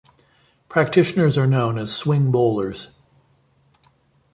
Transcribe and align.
Practitioners 0.67 1.37
are 1.37 1.45
known 1.45 1.77
as 1.77 1.95
swing 1.95 2.31
bowlers. 2.31 2.91